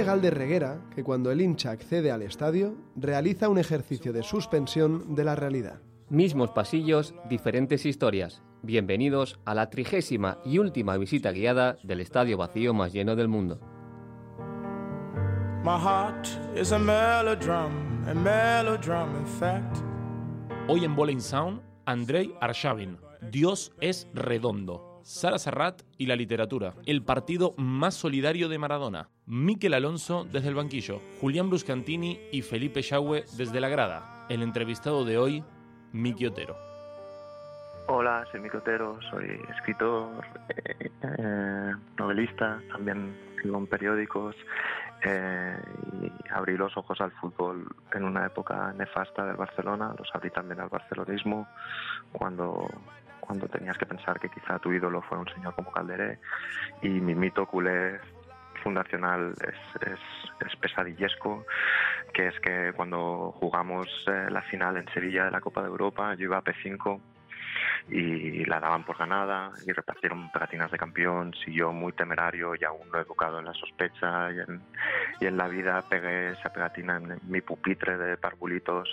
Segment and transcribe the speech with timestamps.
[0.00, 5.14] Dice Galder Reguera que cuando el hincha accede al estadio, realiza un ejercicio de suspensión
[5.14, 5.82] de la realidad.
[6.08, 8.40] Mismos pasillos, diferentes historias.
[8.62, 13.60] Bienvenidos a la trigésima y última visita guiada del estadio vacío más lleno del mundo.
[20.66, 22.96] Hoy en Bowling Sound, Andrei Arshavin.
[23.30, 24.89] Dios es redondo.
[25.02, 26.74] Sara Serrat y la literatura.
[26.86, 29.08] El partido más solidario de Maradona.
[29.26, 31.00] Miquel Alonso desde el banquillo.
[31.20, 34.26] Julián Bruscantini y Felipe Yagüe desde la grada.
[34.28, 35.44] El entrevistado de hoy,
[35.92, 36.56] Miki Otero.
[37.88, 44.36] Hola, soy Miki Otero, soy escritor, eh, eh, novelista, también en periódicos
[45.02, 45.56] eh,
[46.30, 50.68] abrí los ojos al fútbol en una época nefasta del Barcelona, los abrí también al
[50.68, 51.48] barcelonismo
[52.12, 52.68] cuando
[53.30, 56.18] cuando tenías que pensar que quizá tu ídolo fue un señor como Calderé.
[56.82, 58.00] Y mi mito culé
[58.60, 60.00] fundacional es, es,
[60.44, 61.46] es, pesadillesco,
[62.12, 66.12] que es que cuando jugamos eh, la final en Sevilla de la Copa de Europa,
[66.14, 67.00] yo iba a P5
[67.88, 72.64] y la daban por ganada y repartieron pegatinas de campeón, y yo muy temerario y
[72.64, 74.60] aún no educado en la sospecha y en,
[75.20, 78.88] y en la vida pegué esa pegatina en mi pupitre de parvulitos.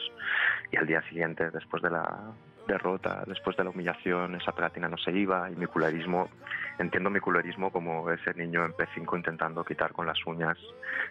[0.71, 2.33] Y al día siguiente, después de la
[2.67, 6.29] derrota, después de la humillación, esa pegatina no se iba y mi culerismo,
[6.77, 10.57] entiendo mi culerismo como ese niño en P5 intentando quitar con las uñas,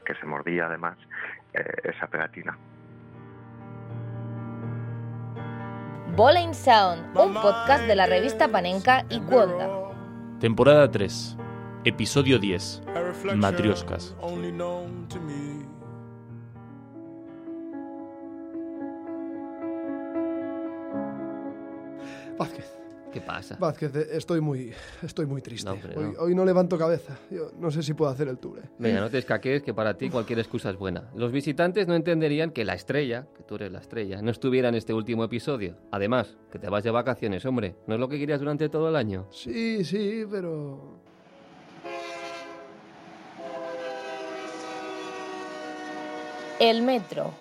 [0.05, 0.97] que se mordía además,
[1.55, 2.57] eh, esa pegatina.
[6.15, 9.69] Bowling Sound, un podcast de la revista Panenka y Cuonda.
[10.41, 11.37] Temporada 3,
[11.85, 12.83] episodio 10,
[13.37, 14.17] Matrioscas.
[23.17, 23.57] ¿Qué pasa?
[23.59, 24.73] Vázquez, estoy muy,
[25.03, 25.67] estoy muy triste.
[25.67, 26.21] No, hombre, hoy, no.
[26.21, 27.19] hoy no levanto cabeza.
[27.31, 28.59] Yo no sé si puedo hacer el tour.
[28.59, 28.69] eh.
[28.79, 31.09] Venga, no te escaques, que para ti cualquier excusa es buena.
[31.15, 34.75] Los visitantes no entenderían que la estrella, que tú eres la estrella, no estuviera en
[34.75, 35.79] este último episodio.
[35.93, 37.75] Además, que te vas de vacaciones, hombre.
[37.87, 39.27] ¿No es lo que querías durante todo el año?
[39.31, 41.01] Sí, sí, pero...
[46.61, 47.33] El metro.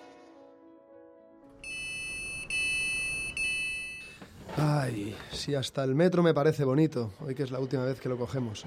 [4.58, 8.08] Ay, si hasta el metro me parece bonito, hoy que es la última vez que
[8.08, 8.64] lo cogemos.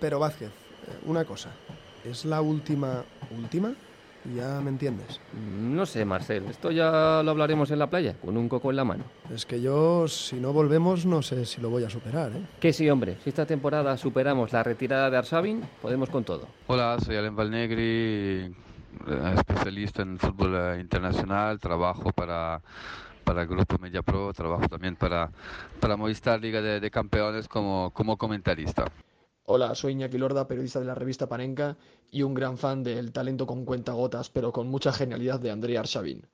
[0.00, 1.50] Pero Vázquez, eh, una cosa,
[2.04, 3.72] ¿es la última última?
[4.34, 5.20] Ya me entiendes.
[5.60, 6.46] No sé, Marcel.
[6.46, 9.04] Esto ya lo hablaremos en la playa, con un coco en la mano.
[9.32, 12.42] Es que yo, si no volvemos, no sé si lo voy a superar, ¿eh?
[12.58, 13.18] Que sí, hombre.
[13.22, 16.48] Si esta temporada superamos la retirada de Arsabin, podemos con todo.
[16.68, 22.62] Hola, soy Alen Valnegri, eh, especialista en fútbol eh, internacional, trabajo para,
[23.24, 25.30] para el Grupo Media Pro, trabajo también para,
[25.80, 28.84] para Movistar Liga de, Campeones como, como comentarista.
[29.46, 31.76] Hola, soy Iñaki Lorda, periodista de la revista Panenka
[32.10, 36.26] y un gran fan del talento con cuentagotas, pero con mucha genialidad de Andrei Arshavin.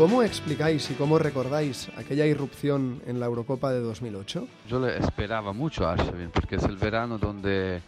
[0.00, 4.48] ¿Cómo explicáis y cómo recordáis aquella irrupción en la Eurocopa de 2008?
[4.66, 7.82] Yo le esperaba mucho a Arshavin porque es el verano donde,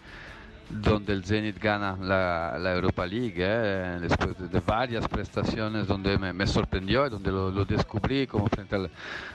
[0.69, 6.19] donde el Zenit gana la, la Europa League, eh, después de, de varias prestaciones donde
[6.19, 8.91] me, me sorprendió y donde lo, lo descubrí, como frente al,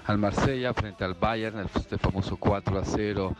[0.06, 3.36] al Marsella, frente al Bayern, el, este famoso 4 a 0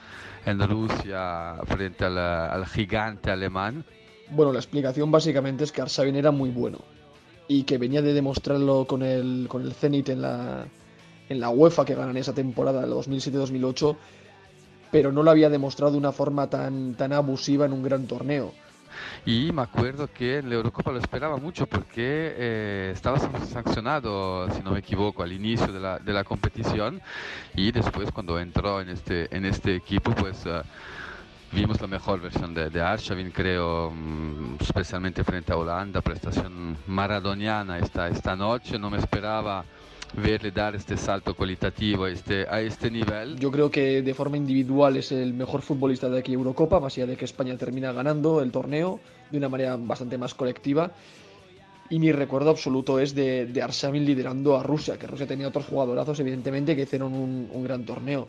[0.48, 3.86] en Rusia, frente al, al gigante alemán.
[4.32, 6.97] Bueno, la explicación básicamente es que Arshavin era muy bueno
[7.48, 10.66] y que venía de demostrarlo con el, con el Zenit en la,
[11.30, 13.96] en la UEFA que ganan esa temporada, la 2007-2008,
[14.92, 18.54] pero no lo había demostrado de una forma tan, tan abusiva en un gran torneo.
[19.26, 24.62] Y me acuerdo que en la Eurocopa lo esperaba mucho porque eh, estaba sancionado, si
[24.62, 27.02] no me equivoco, al inicio de la, de la competición
[27.56, 30.64] y después cuando entró en este, en este equipo, pues uh,
[31.52, 37.80] vimos la mejor versión de, de Arshavin, creo, um, especialmente frente a Holanda, prestación maradoniana
[37.80, 39.64] esta, esta noche, no me esperaba
[40.14, 43.38] verle dar este salto cualitativo a este, a este nivel.
[43.38, 47.08] Yo creo que de forma individual es el mejor futbolista de aquí Eurocopa, más allá
[47.08, 49.00] de que España termina ganando el torneo
[49.30, 50.92] de una manera bastante más colectiva.
[51.90, 55.66] Y mi recuerdo absoluto es de, de Arshavin liderando a Rusia, que Rusia tenía otros
[55.66, 58.28] jugadorazos, evidentemente, que hicieron un, un gran torneo.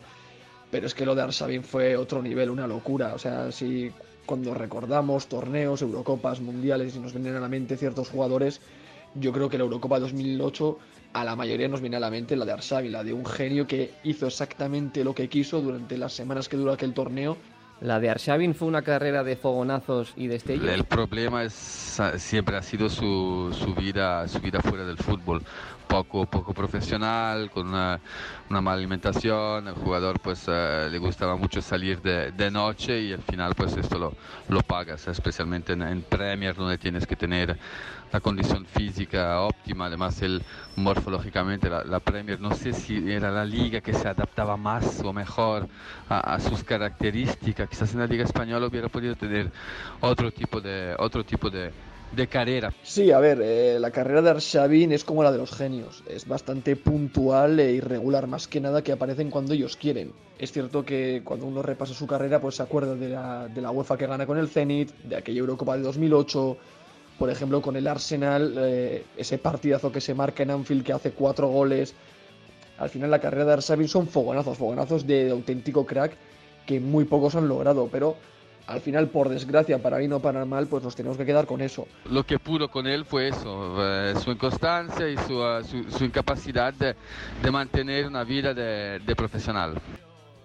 [0.71, 3.13] Pero es que lo de Arshavin fue otro nivel, una locura.
[3.15, 3.91] O sea, si
[4.25, 8.61] cuando recordamos torneos, Eurocopas, Mundiales y nos vienen a la mente ciertos jugadores,
[9.15, 10.77] yo creo que la Eurocopa 2008
[11.13, 13.65] a la mayoría nos viene a la mente la de Arshavin, la de un genio
[13.65, 17.37] que hizo exactamente lo que quiso durante las semanas que duró aquel torneo.
[17.81, 20.69] La de Arshavin fue una carrera de fogonazos y destellos.
[20.69, 21.53] El problema es,
[22.17, 25.41] siempre ha sido su, su, vida, su vida fuera del fútbol
[25.89, 27.99] poco, poco profesional, con una,
[28.49, 33.11] una mala alimentación, el jugador pues eh, le gustaba mucho salir de, de, noche y
[33.11, 34.13] al final pues esto lo,
[34.49, 37.57] lo pagas, especialmente en, en, Premier donde tienes que tener
[38.11, 40.43] la condición física óptima, además el
[40.75, 45.11] morfológicamente la, la Premier no sé si era la liga que se adaptaba más o
[45.11, 45.67] mejor
[46.07, 49.51] a, a, sus características, quizás en la liga española hubiera podido tener
[50.01, 51.71] otro tipo de, otro tipo de
[52.11, 52.73] de carrera.
[52.83, 56.03] Sí, a ver, eh, la carrera de Arshavin es como la de los genios.
[56.07, 60.11] Es bastante puntual e irregular, más que nada que aparecen cuando ellos quieren.
[60.37, 63.71] Es cierto que cuando uno repasa su carrera, pues se acuerda de la, de la
[63.71, 66.57] UEFA que gana con el Zenit, de aquella Eurocopa de 2008,
[67.19, 71.11] por ejemplo, con el Arsenal, eh, ese partidazo que se marca en Anfield que hace
[71.11, 71.93] cuatro goles.
[72.77, 76.13] Al final la carrera de Arshavin son fogonazos, fogonazos de auténtico crack
[76.65, 78.15] que muy pocos han logrado, pero
[78.69, 81.59] al final, por desgracia, para bien o para mal, pues nos tenemos que quedar con
[81.61, 81.87] eso.
[82.05, 86.05] Lo que pudo con él fue eso, eh, su inconstancia y su, uh, su, su
[86.05, 86.95] incapacidad de,
[87.41, 89.81] de, mantener una vida de, de, profesional.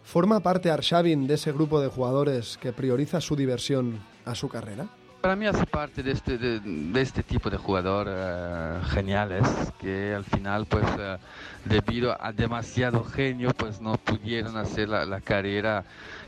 [0.02, 4.88] ¿Forma parte Arshavin de ese grupo de jugadores que prioriza su diversión a su carrera?
[5.24, 9.42] Para mí hace parte de este, de, de este tipo de jugador uh, geniales
[9.80, 11.16] que al final, pues, uh,
[11.64, 15.82] debido a demasiado genio, pues no pudieron hacer la, la carrera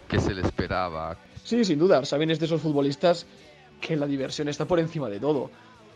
[0.08, 1.14] que se le esperaba.
[1.44, 2.06] Sí, sin duda.
[2.06, 3.26] Saben es de esos futbolistas
[3.82, 5.50] que la diversión está por encima de todo.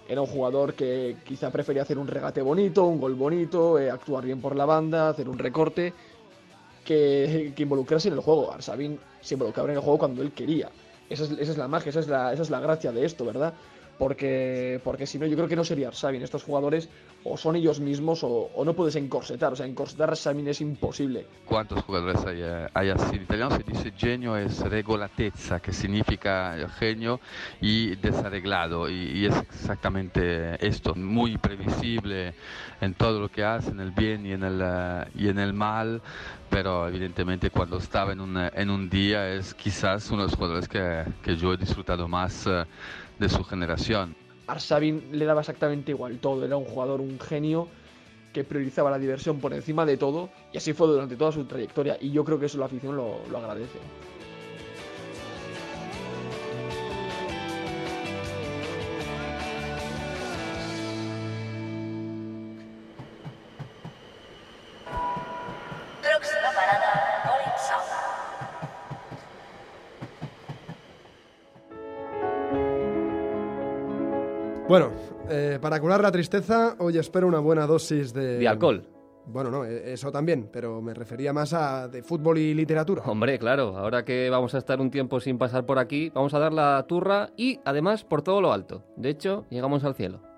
[0.06, 4.26] Era un jugador que quizá prefería hacer un regate bonito, un gol bonito, eh, actuar
[4.26, 5.94] bien por la banda, hacer un recorte,
[6.84, 8.52] que, que involucrarse en el juego.
[8.52, 10.68] Arsabin se involucraba en el juego cuando él quería.
[11.10, 13.52] Esa es, la magia, esa es la, esa es la gracia de esto, ¿verdad?
[13.98, 16.22] Porque, porque si no, yo creo que no sería Arsabin.
[16.22, 16.88] Estos jugadores
[17.24, 19.52] o son ellos mismos o, o, no puedes encorsetar.
[19.52, 21.26] O sea, encorsetar a Arsabin es imposible.
[21.44, 23.16] ¿Cuántos jugadores hay, hay así?
[23.16, 27.20] En italiano se dice genio es regolatezza, que significa genio
[27.60, 28.88] y desarreglado.
[28.88, 32.34] Y, y, es exactamente esto, muy previsible
[32.80, 34.62] en todo lo que hace, en el bien y en el,
[35.14, 36.00] y en el mal.
[36.48, 40.68] Pero evidentemente cuando estaba en un, en un día es quizás uno de los jugadores
[40.68, 42.48] que, que yo he disfrutado más
[43.20, 44.16] de su generación.
[44.50, 47.68] Arshavin le daba exactamente igual todo, era un jugador, un genio
[48.32, 51.96] que priorizaba la diversión por encima de todo y así fue durante toda su trayectoria
[52.00, 53.78] y yo creo que eso la afición lo, lo agradece.
[74.70, 74.92] Bueno,
[75.28, 78.38] eh, para curar la tristeza, hoy espero una buena dosis de...
[78.38, 78.86] ¿De alcohol?
[79.26, 83.02] Bueno, no, e-, eso también, pero me refería más a de fútbol y literatura.
[83.04, 86.38] Hombre, claro, ahora que vamos a estar un tiempo sin pasar por aquí, vamos a
[86.38, 88.84] dar la turra y además por todo lo alto.
[88.96, 90.29] De hecho, llegamos al cielo.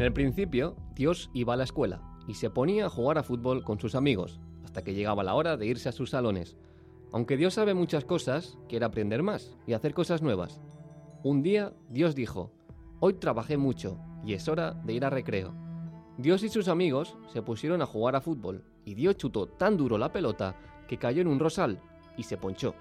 [0.00, 3.62] En el principio, Dios iba a la escuela y se ponía a jugar a fútbol
[3.62, 6.56] con sus amigos, hasta que llegaba la hora de irse a sus salones.
[7.12, 10.58] Aunque Dios sabe muchas cosas, quiere aprender más y hacer cosas nuevas.
[11.22, 12.50] Un día, Dios dijo,
[12.98, 15.52] Hoy trabajé mucho y es hora de ir a recreo.
[16.16, 19.98] Dios y sus amigos se pusieron a jugar a fútbol y Dios chutó tan duro
[19.98, 20.56] la pelota
[20.88, 21.78] que cayó en un rosal
[22.16, 22.74] y se ponchó.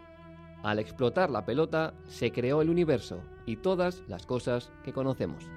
[0.64, 5.50] Al explotar la pelota, se creó el universo y todas las cosas que conocemos.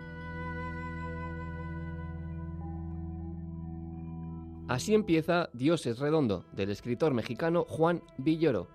[4.73, 8.69] Así empieza Dios es redondo, del escritor mexicano Juan Villoro.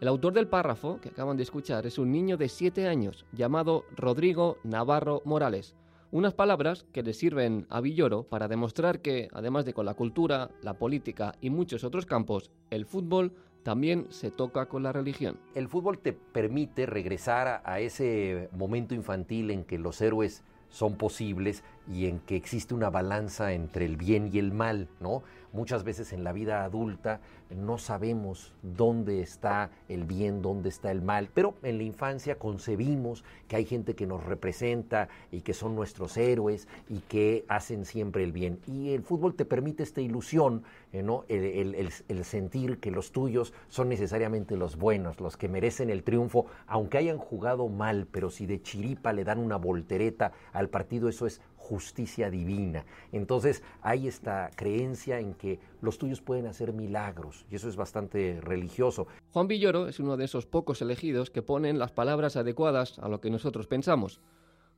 [0.00, 3.84] El autor del párrafo que acaban de escuchar es un niño de 7 años llamado
[3.94, 5.76] Rodrigo Navarro Morales.
[6.10, 10.50] Unas palabras que le sirven a Villoro para demostrar que, además de con la cultura,
[10.62, 15.38] la política y muchos otros campos, el fútbol también se toca con la religión.
[15.54, 20.42] El fútbol te permite regresar a, a ese momento infantil en que los héroes
[20.76, 25.22] son posibles y en que existe una balanza entre el bien y el mal, ¿no?
[25.56, 31.00] Muchas veces en la vida adulta no sabemos dónde está el bien, dónde está el
[31.00, 35.74] mal, pero en la infancia concebimos que hay gente que nos representa y que son
[35.74, 38.58] nuestros héroes y que hacen siempre el bien.
[38.66, 43.88] Y el fútbol te permite esta ilusión, eh, el, el sentir que los tuyos son
[43.88, 48.60] necesariamente los buenos, los que merecen el triunfo, aunque hayan jugado mal, pero si de
[48.60, 52.84] chiripa le dan una voltereta al partido, eso es justicia divina.
[53.10, 58.40] Entonces hay esta creencia en que los tuyos pueden hacer milagros y eso es bastante
[58.40, 59.08] religioso.
[59.32, 63.20] Juan Villoro es uno de esos pocos elegidos que ponen las palabras adecuadas a lo
[63.20, 64.20] que nosotros pensamos.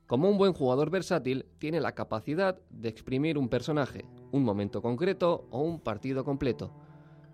[0.07, 5.45] Como un buen jugador versátil, tiene la capacidad de exprimir un personaje, un momento concreto
[5.51, 6.71] o un partido completo.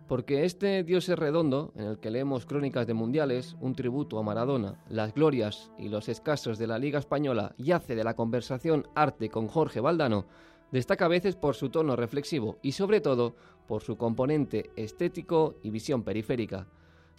[0.08, 4.24] Porque este Dios es redondo, en el que leemos crónicas de mundiales, un tributo a
[4.24, 8.88] Maradona, las glorias y los escasos de la Liga Española y hace de la conversación
[8.94, 10.28] arte con Jorge Valdano,
[10.72, 13.36] destaca a veces por su tono reflexivo y sobre todo
[13.68, 16.68] por su componente estético y visión periférica.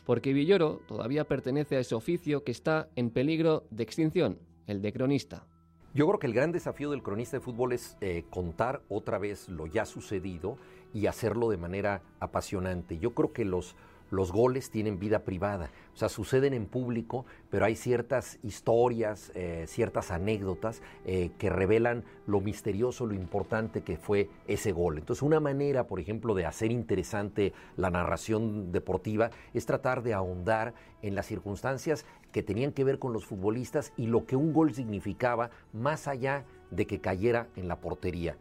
[0.05, 4.38] Porque Villoro todavía pertenece a ese oficio que está en peligro de extinción,
[4.69, 5.45] el de cronista.
[5.93, 9.49] Yo creo que el gran desafío del cronista de fútbol es eh, contar otra vez
[9.49, 10.59] lo ya sucedido
[10.95, 12.99] y hacerlo de manera apasionante.
[12.99, 13.76] Yo creo que los,
[14.11, 19.64] los goles tienen vida privada, o sea, suceden en público, pero hay ciertas historias, eh,
[19.66, 24.99] ciertas anécdotas eh, que revelan lo misterioso, lo importante que fue ese gol.
[24.99, 30.75] Entonces, una manera, por ejemplo, de hacer interesante la narración deportiva es tratar de ahondar
[31.02, 34.75] en las circunstancias que tenían que ver con los futbolistas y lo que un gol
[34.75, 38.37] significaba más allá de que cayera en la portería.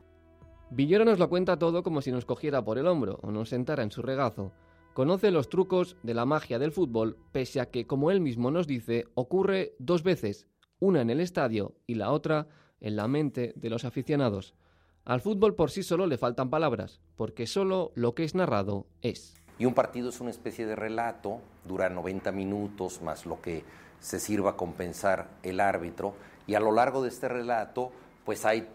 [0.71, 3.83] Villoro nos lo cuenta todo como si nos cogiera por el hombro o nos sentara
[3.83, 4.51] en su regazo.
[4.93, 8.65] Conoce los trucos de la magia del fútbol, pese a que, como él mismo nos
[8.65, 10.47] dice, ocurre dos veces,
[10.79, 12.47] una en el estadio y la otra
[12.79, 14.55] en la mente de los aficionados.
[15.03, 19.35] Al fútbol por sí solo le faltan palabras, porque solo lo que es narrado es.
[19.59, 23.63] Y un partido es una especie de relato, dura 90 minutos más lo que
[23.99, 26.15] se sirva a compensar el árbitro,
[26.47, 27.91] y a lo largo de este relato,
[28.25, 28.67] pues hay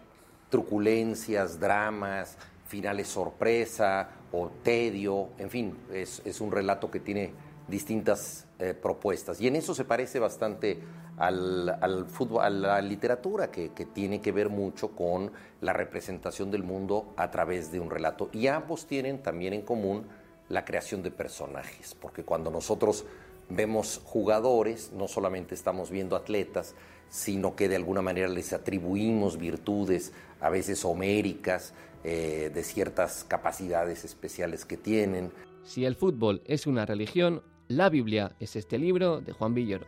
[0.51, 7.33] truculencias, dramas, finales sorpresa o tedio, en fin, es, un relato que tiene
[7.67, 9.41] distintas eh, propuestas.
[9.41, 10.79] Y en eso se parece bastante
[11.17, 15.31] al, fútbol, a la literatura, que, tiene que ver mucho con
[15.61, 18.29] la representación del mundo a través de un relato.
[18.31, 20.05] Y ambos tienen también en común
[20.49, 23.05] la creación de personajes, porque cuando nosotros
[23.49, 26.75] vemos jugadores, no solamente estamos viendo atletas,
[27.11, 34.05] sino que de alguna manera les atribuimos virtudes, a veces homéricas, eh, de ciertas capacidades
[34.05, 35.31] especiales que tienen.
[35.63, 39.85] Si el fútbol es una religión, la Biblia es este libro de Juan Villoro.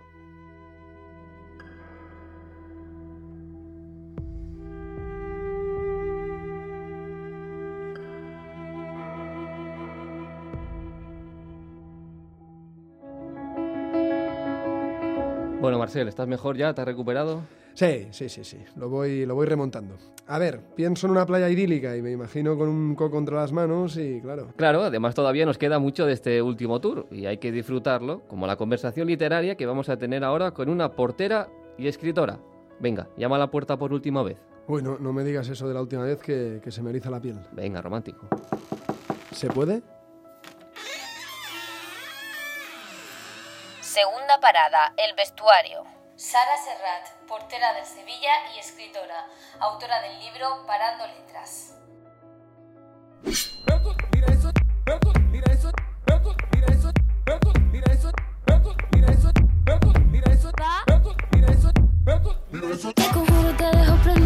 [15.64, 16.74] Bueno, Marcel, ¿estás mejor ya?
[16.74, 17.44] ¿Te has recuperado?
[17.74, 18.58] Sí, sí, sí, sí.
[18.76, 19.96] Lo voy, lo voy remontando.
[20.28, 23.54] A ver, pienso en una playa idílica y me imagino con un coco entre las
[23.54, 24.50] manos y claro.
[24.58, 28.46] Claro, además todavía nos queda mucho de este último tour y hay que disfrutarlo, como
[28.46, 32.42] la conversación literaria que vamos a tener ahora con una portera y escritora.
[32.82, 34.40] Venga, llama a la puerta por última vez.
[34.68, 37.10] Uy, no, no me digas eso de la última vez que, que se me eriza
[37.10, 37.40] la piel.
[37.54, 38.28] Venga, romántico.
[39.32, 39.82] ¿Se puede?
[43.94, 45.84] Segunda parada, el vestuario.
[46.16, 49.28] Sara Serrat, portera del Sevilla y escritora,
[49.60, 51.76] autora del libro Parando Letras.
[62.96, 64.23] Te conjuro, te dejo prendado.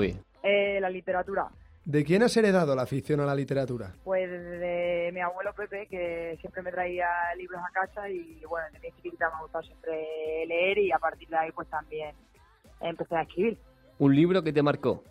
[0.00, 0.16] Hobby.
[0.42, 1.48] Eh, la literatura.
[1.84, 3.92] ¿De quién has heredado la afición a la literatura?
[4.04, 8.86] Pues de mi abuelo Pepe, que siempre me traía libros a casa y bueno, desde
[8.86, 12.14] mi chiquita me ha gustado siempre leer y a partir de ahí pues también
[12.80, 13.58] empecé a escribir.
[13.98, 15.02] ¿Un libro que te marcó?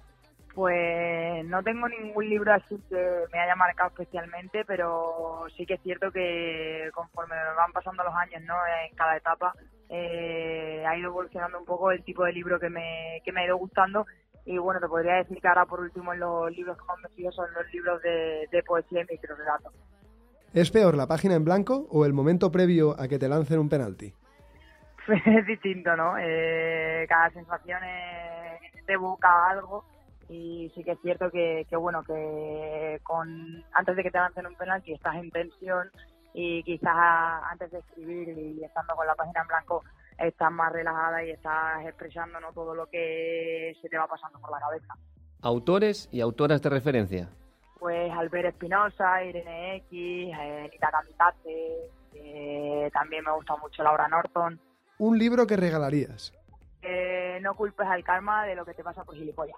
[0.54, 5.82] Pues no tengo ningún libro así que me haya marcado especialmente, pero sí que es
[5.82, 8.56] cierto que conforme van pasando los años, ¿no?
[8.88, 9.54] En cada etapa
[9.90, 13.46] eh, ha ido evolucionando un poco el tipo de libro que me, que me ha
[13.46, 14.06] ido gustando
[14.50, 17.32] y bueno, te podría decir que ahora por último en los libros que más me
[17.32, 19.72] son los libros de, de poesía y microrelatos.
[20.56, 23.70] ¿Es peor la página en blanco o el momento previo a que te lancen un
[23.70, 24.12] penalti?
[25.26, 26.16] es distinto, ¿no?
[26.20, 27.80] Eh, cada sensación
[28.88, 29.86] te evoca algo
[30.28, 34.48] y sí que es cierto que, que bueno, que con antes de que te lancen
[34.48, 35.92] un penalti estás en tensión
[36.34, 36.96] y quizás
[37.52, 39.84] antes de escribir y estando con la página en blanco
[40.20, 42.52] estás más relajada y estás expresando ¿no?
[42.54, 44.94] todo lo que se te va pasando por la cabeza.
[45.42, 47.30] Autores y autoras de referencia.
[47.80, 49.92] Pues Albert Espinosa, Irene X,
[50.38, 54.60] eh, Nita Kamitate, eh, también me gusta mucho Laura Norton.
[54.98, 56.34] Un libro que regalarías.
[56.82, 59.58] Eh, no culpes al karma de lo que te pasa por gilipollas.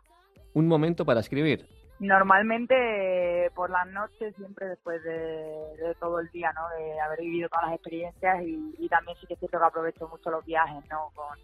[0.54, 1.68] Un momento para escribir.
[2.02, 6.68] Normalmente por las noches, siempre después de, de todo el día, ¿no?
[6.76, 10.08] De haber vivido todas las experiencias y, y también sí que es cierto que aprovecho
[10.08, 11.12] mucho los viajes, ¿no?
[11.14, 11.38] Con,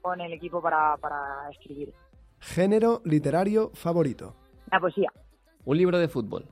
[0.00, 1.92] con el equipo para, para escribir.
[2.38, 4.34] Género literario favorito.
[4.72, 5.12] La poesía.
[5.66, 6.46] Un libro de fútbol.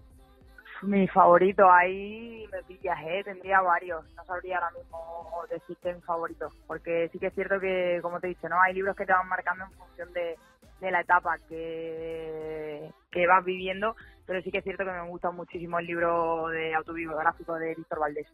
[0.82, 3.22] Mi favorito, ahí me pillas, ¿eh?
[3.24, 4.04] tendría varios.
[4.14, 8.26] No sabría ahora mismo decirte mi favorito, porque sí que es cierto que, como te
[8.26, 8.60] he dicho, ¿no?
[8.60, 10.36] hay libros que te van marcando en función de,
[10.80, 15.30] de la etapa que, que vas viviendo, pero sí que es cierto que me gusta
[15.30, 18.26] muchísimo el libro de autobiográfico de Víctor Valdés.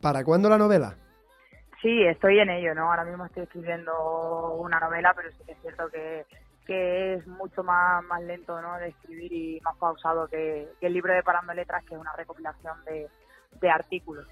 [0.00, 0.94] ¿Para cuándo la novela?
[1.82, 2.90] Sí, estoy en ello, ¿no?
[2.90, 6.26] Ahora mismo estoy escribiendo una novela, pero sí que es cierto que,
[6.66, 8.76] que es mucho más, más lento ¿no?
[8.78, 12.12] de escribir y más pausado que, que el libro de Parando Letras, que es una
[12.14, 13.08] recopilación de,
[13.60, 14.26] de artículos.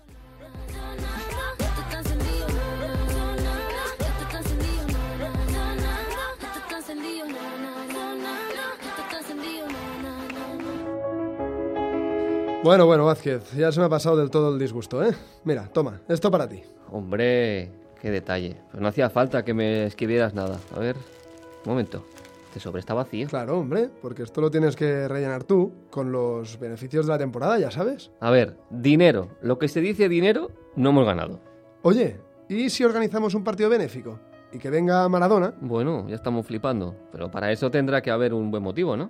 [12.67, 15.15] Bueno, bueno, Vázquez, ya se me ha pasado del todo el disgusto, ¿eh?
[15.45, 16.65] Mira, toma, esto para ti.
[16.91, 17.71] Hombre,
[18.03, 18.57] qué detalle.
[18.73, 20.59] Pues no hacía falta que me escribieras nada.
[20.75, 22.03] A ver, un momento.
[22.49, 23.29] Este sobre está vacío.
[23.29, 27.57] Claro, hombre, porque esto lo tienes que rellenar tú con los beneficios de la temporada,
[27.57, 28.11] ya sabes.
[28.19, 29.29] A ver, dinero.
[29.43, 31.39] Lo que se dice dinero, no hemos ganado.
[31.83, 32.17] Oye,
[32.49, 34.19] ¿y si organizamos un partido benéfico?
[34.53, 35.55] Y que venga Maradona.
[35.61, 36.97] Bueno, ya estamos flipando.
[37.13, 39.09] Pero para eso tendrá que haber un buen motivo, ¿no?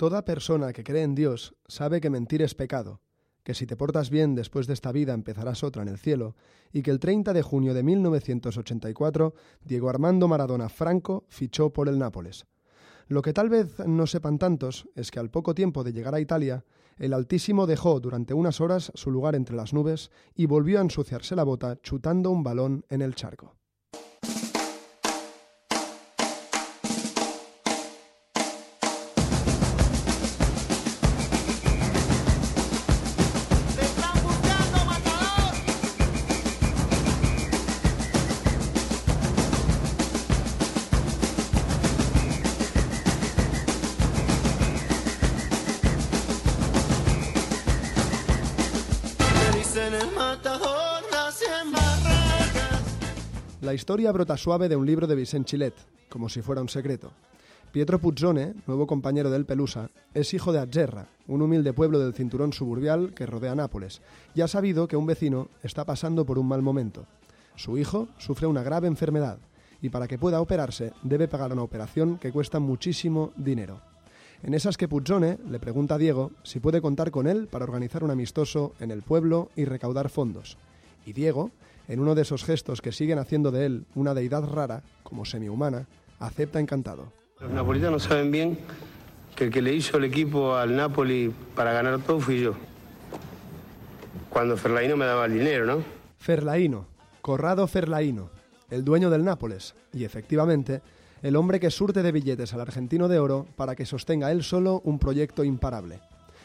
[0.00, 3.02] Toda persona que cree en Dios sabe que mentir es pecado,
[3.42, 6.36] que si te portas bien después de esta vida empezarás otra en el cielo,
[6.72, 11.98] y que el 30 de junio de 1984 Diego Armando Maradona Franco fichó por el
[11.98, 12.46] Nápoles.
[13.08, 16.20] Lo que tal vez no sepan tantos es que al poco tiempo de llegar a
[16.20, 16.64] Italia,
[16.96, 21.36] el Altísimo dejó durante unas horas su lugar entre las nubes y volvió a ensuciarse
[21.36, 23.59] la bota chutando un balón en el charco.
[53.60, 55.74] La historia brota suave de un libro de Vicent Chilet,
[56.08, 57.12] como si fuera un secreto.
[57.72, 62.52] Pietro Puzzone, nuevo compañero del Pelusa, es hijo de Agerra, un humilde pueblo del cinturón
[62.52, 64.00] suburbial que rodea Nápoles,
[64.34, 67.06] y ha sabido que un vecino está pasando por un mal momento.
[67.54, 69.38] Su hijo sufre una grave enfermedad,
[69.82, 73.89] y para que pueda operarse debe pagar una operación que cuesta muchísimo dinero.
[74.42, 78.02] En esas que Puzzone le pregunta a Diego si puede contar con él para organizar
[78.02, 80.56] un amistoso en el pueblo y recaudar fondos.
[81.04, 81.50] Y Diego,
[81.88, 85.86] en uno de esos gestos que siguen haciendo de él una deidad rara, como semihumana,
[86.18, 87.12] acepta encantado.
[87.40, 88.58] Los napolitanos saben bien
[89.36, 92.54] que el que le hizo el equipo al Napoli para ganar todo fui yo.
[94.30, 95.82] Cuando Ferlaino me daba el dinero, ¿no?
[96.18, 96.86] Ferlaino,
[97.20, 98.30] Corrado Ferlaino,
[98.70, 100.80] el dueño del Nápoles, y efectivamente,
[101.22, 104.80] el hombre que surte de billetes al argentino de oro para que sostenga él solo
[104.84, 106.00] un proyecto imparable.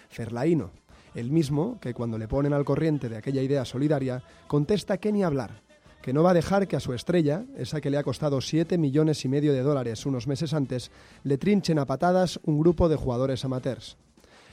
[0.09, 0.71] Ferlaino,
[1.15, 5.23] el mismo que cuando le ponen al corriente de aquella idea solidaria, contesta que ni
[5.23, 5.61] hablar,
[6.01, 8.77] que no va a dejar que a su estrella, esa que le ha costado 7
[8.77, 10.91] millones y medio de dólares unos meses antes,
[11.23, 13.97] le trinchen a patadas un grupo de jugadores amateurs.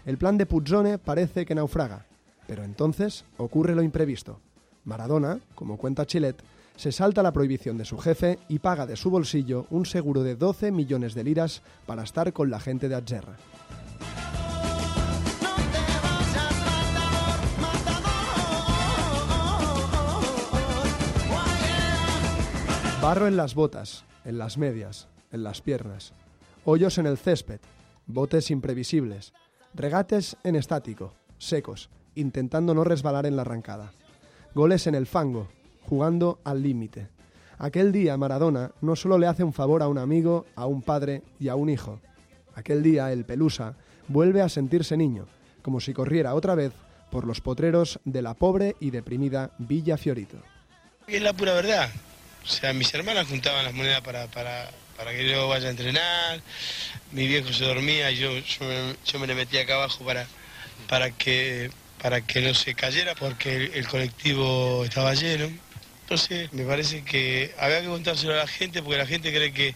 [0.07, 2.07] El plan de Puzzone parece que naufraga,
[2.47, 4.41] pero entonces ocurre lo imprevisto.
[4.85, 6.43] Maradona, como cuenta Chilet,
[6.77, 10.37] se salta la prohibición de su jefe y paga de su bolsillo un seguro de
[10.37, 13.37] 12 millones de liras para estar con la gente de Agerra.
[23.03, 26.13] Barro en las botas, en las medias, en las piernas.
[26.65, 27.59] Hoyos en el césped,
[28.07, 29.33] botes imprevisibles.
[29.75, 33.93] Regates en estático, secos, intentando no resbalar en la arrancada.
[34.55, 35.49] Goles en el fango,
[35.93, 37.09] jugando al límite.
[37.59, 41.21] Aquel día Maradona no solo le hace un favor a un amigo, a un padre
[41.39, 42.01] y a un hijo.
[42.55, 43.77] Aquel día el Pelusa
[44.09, 45.27] vuelve a sentirse niño,
[45.61, 46.73] como si corriera otra vez
[47.11, 50.39] por los potreros de la pobre y deprimida Villa Fiorito.
[51.07, 51.91] Es la pura verdad.
[52.43, 56.41] O sea, mis hermanas juntaban las monedas para, para, para que yo vaya a entrenar,
[57.11, 60.27] mi viejo se dormía y yo, yo, me, yo me le metía acá abajo para,
[60.89, 65.51] para, que, para que no se cayera porque el, el colectivo estaba lleno.
[66.13, 69.75] Entonces, me parece que había que contárselo a la gente porque la gente cree que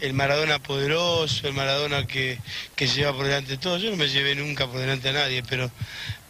[0.00, 2.36] el Maradona poderoso, el Maradona que,
[2.76, 5.12] que se lleva por delante de todo, yo no me llevé nunca por delante a
[5.14, 5.70] nadie, pero,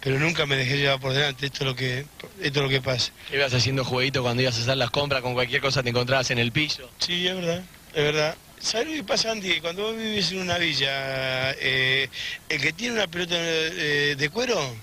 [0.01, 2.05] pero nunca me dejé llevar por delante, esto es lo que,
[2.41, 3.11] esto es lo que pasa.
[3.33, 6.39] Ibas haciendo jueguito cuando ibas a hacer las compras, con cualquier cosa te encontrabas en
[6.39, 6.89] el piso.
[7.01, 8.37] Sí, es verdad, es verdad.
[8.61, 9.61] ¿Sabes lo que pasa, Andy?
[9.61, 12.09] Cuando vos vivís en una villa, eh,
[12.49, 14.77] el que tiene una pelota eh, de cuero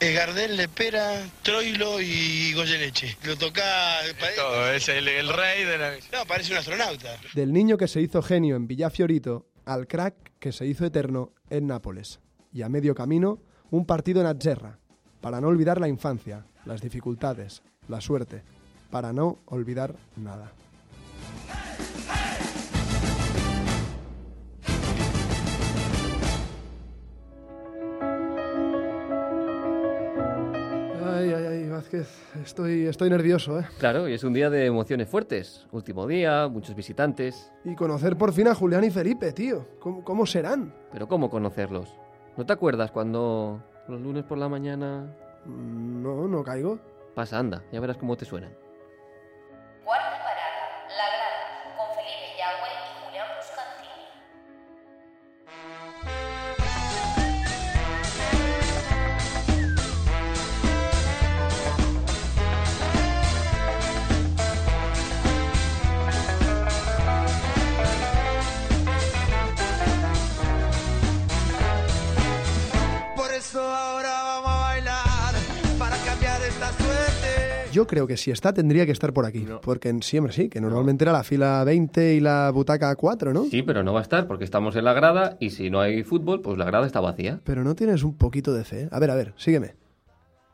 [0.00, 3.16] es Gardel, Lepera, Troilo y Goyeneche.
[3.24, 3.62] Lo toca...
[4.34, 5.92] Todo, es el, el rey de la.
[6.12, 7.16] No, parece un astronauta.
[7.34, 11.66] Del niño que se hizo genio en Villafiorito al crack que se hizo eterno en
[11.66, 12.20] Nápoles.
[12.52, 14.78] Y a medio camino, un partido en Azzerra,
[15.20, 18.42] para no olvidar la infancia, las dificultades, la suerte,
[18.90, 20.52] para no olvidar nada.
[31.80, 32.08] Vázquez,
[32.44, 33.66] estoy, estoy nervioso, ¿eh?
[33.78, 35.66] Claro, y es un día de emociones fuertes.
[35.72, 37.50] Último día, muchos visitantes.
[37.64, 39.66] Y conocer por fin a Julián y Felipe, tío.
[39.80, 40.74] ¿Cómo, cómo serán?
[40.92, 41.88] Pero ¿cómo conocerlos?
[42.36, 45.16] ¿No te acuerdas cuando los lunes por la mañana...
[45.46, 46.78] No, no caigo.
[47.14, 48.52] Pasa, anda, ya verás cómo te suenan.
[73.50, 75.34] Eso ahora vamos a bailar
[75.76, 77.72] para cambiar esta suerte.
[77.72, 79.44] Yo creo que si está, tendría que estar por aquí.
[79.62, 83.46] Porque en siempre sí, que normalmente era la fila 20 y la butaca 4, ¿no?
[83.46, 86.04] Sí, pero no va a estar porque estamos en la grada y si no hay
[86.04, 87.40] fútbol, pues la grada está vacía.
[87.42, 88.88] Pero no tienes un poquito de fe.
[88.92, 89.74] A ver, a ver, sígueme.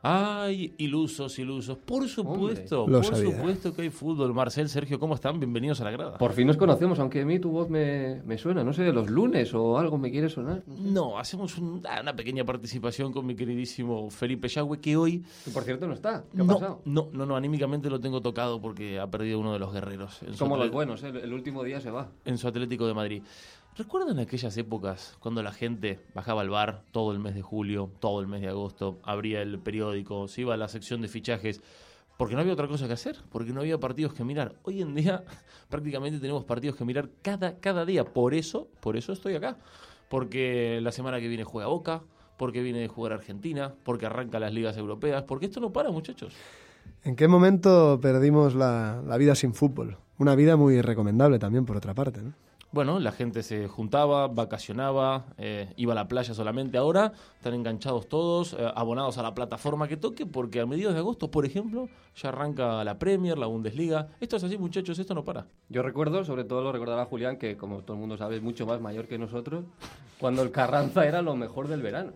[0.08, 1.78] Ay, ilusos, ilusos.
[1.78, 3.36] Por supuesto, por sabía.
[3.36, 4.32] supuesto que hay fútbol.
[4.32, 5.40] Marcel, Sergio, ¿cómo están?
[5.40, 6.16] Bienvenidos a la grada.
[6.18, 8.92] Por fin nos conocemos, aunque a mí tu voz me, me suena, no sé, de
[8.92, 10.62] los lunes o algo me quiere sonar.
[10.68, 15.24] No, hacemos un- ah, una pequeña participación con mi queridísimo Felipe Yagüe, que hoy...
[15.44, 16.22] Que por cierto no está.
[16.32, 16.82] ¿Qué ha no, pasado?
[16.84, 20.20] No, no, no, anímicamente lo tengo tocado porque ha perdido uno de los guerreros.
[20.38, 21.08] Como los buenos, ¿eh?
[21.20, 22.12] el último día se va.
[22.24, 23.22] En su Atlético de Madrid.
[23.78, 28.20] ¿Recuerdan aquellas épocas cuando la gente bajaba al bar todo el mes de julio, todo
[28.20, 31.60] el mes de agosto, abría el periódico, se iba a la sección de fichajes?
[32.16, 34.54] Porque no había otra cosa que hacer, porque no había partidos que mirar.
[34.62, 35.24] Hoy en día
[35.68, 38.04] prácticamente tenemos partidos que mirar cada, cada día.
[38.04, 39.58] Por eso, por eso estoy acá.
[40.08, 42.00] Porque la semana que viene juega Boca,
[42.38, 46.32] porque viene de jugar Argentina, porque arranca las ligas europeas, porque esto no para, muchachos.
[47.04, 49.98] ¿En qué momento perdimos la, la vida sin fútbol?
[50.16, 52.22] Una vida muy recomendable también, por otra parte.
[52.72, 56.76] Bueno, la gente se juntaba, vacacionaba, eh, iba a la playa solamente.
[56.76, 61.00] Ahora están enganchados todos, eh, abonados a la plataforma que toque, porque a mediados de
[61.00, 64.08] agosto, por ejemplo, ya arranca la Premier, la Bundesliga.
[64.20, 65.46] Esto es así, muchachos, esto no para.
[65.70, 68.66] Yo recuerdo, sobre todo lo recordará Julián, que como todo el mundo sabe es mucho
[68.66, 69.64] más mayor que nosotros,
[70.18, 72.12] cuando el Carranza era lo mejor del verano.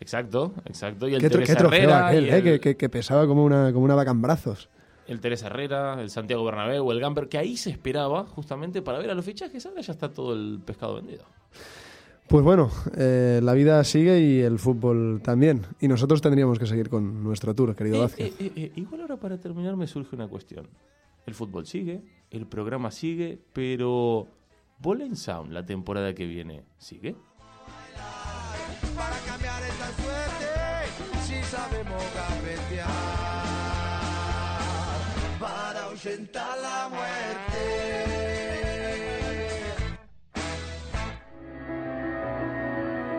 [0.00, 1.08] Exacto, exacto.
[1.08, 2.36] Y el Qué, tro- qué Teresa trofeo Herrera, aquel, y ¿eh?
[2.36, 4.68] el, que, que- que pesaba como una, como una vaca en brazos.
[5.06, 9.10] El Teresa Herrera, el Santiago Bernabéu, el Gamber, que ahí se esperaba justamente para ver
[9.10, 9.64] a los fichajes.
[9.66, 11.24] Ahora ya está todo el pescado vendido.
[12.26, 15.66] Pues bueno, eh, la vida sigue y el fútbol también.
[15.80, 18.26] Y nosotros tendríamos que seguir con nuestro tour, querido Eh, Vázquez.
[18.28, 20.66] eh, eh, eh, igual ahora para terminar me surge una cuestión.
[21.26, 24.26] El fútbol sigue, el programa sigue, pero
[24.78, 27.14] Bowling Sound la temporada que viene sigue.
[28.96, 30.46] Para cambiar esta suerte,
[31.26, 32.43] si sabemos gambetear.
[36.04, 37.94] Ahuyentar la muerte.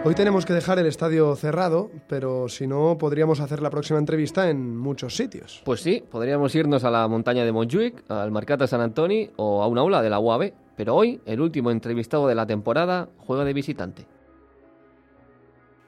[0.04, 4.52] Hoy tenemos que dejar el estadio cerrado, pero si no, podríamos hacer la próxima entrevista
[4.52, 5.64] en muchos sitios.
[5.66, 9.68] Pues sí, podríamos irnos a la montaña de Montjuic, al Marcata San Antoni o a
[9.68, 10.54] una aula de la UAB.
[10.76, 14.06] Pero hoy, el último entrevistado de la temporada juega de visitante.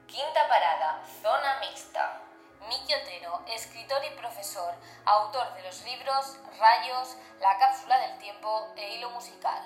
[0.08, 0.47] Quinta
[5.08, 9.62] autor de los libros Rayos, La cápsula del tiempo e Hilo musical.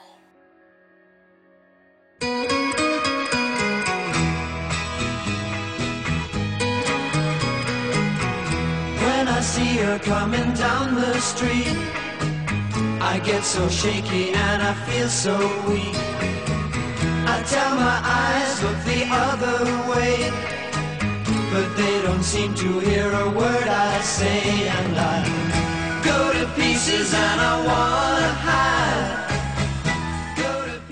[9.00, 11.76] When I see her coming down the street,
[13.00, 15.96] I get so shaky and I feel so weak.
[17.26, 20.30] I tell my eyes, look the other way,
[21.52, 25.22] but they don't seem to hear a word I say, and I
[26.02, 27.12] go to pieces.
[27.14, 29.22] and I wanna hide.